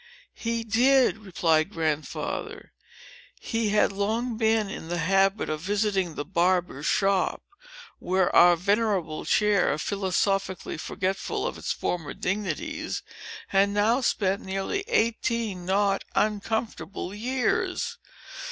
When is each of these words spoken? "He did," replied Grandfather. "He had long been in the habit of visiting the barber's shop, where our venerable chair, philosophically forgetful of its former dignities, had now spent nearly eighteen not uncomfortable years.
"He 0.33 0.63
did," 0.63 1.19
replied 1.19 1.69
Grandfather. 1.69 2.73
"He 3.39 3.69
had 3.69 3.91
long 3.91 4.35
been 4.35 4.67
in 4.67 4.87
the 4.87 4.97
habit 4.97 5.47
of 5.47 5.61
visiting 5.61 6.15
the 6.15 6.25
barber's 6.25 6.87
shop, 6.87 7.43
where 7.99 8.35
our 8.35 8.55
venerable 8.55 9.25
chair, 9.25 9.77
philosophically 9.77 10.77
forgetful 10.79 11.45
of 11.45 11.55
its 11.55 11.71
former 11.71 12.15
dignities, 12.15 13.03
had 13.49 13.69
now 13.69 14.01
spent 14.01 14.41
nearly 14.41 14.83
eighteen 14.87 15.67
not 15.67 16.03
uncomfortable 16.15 17.13
years. 17.13 17.99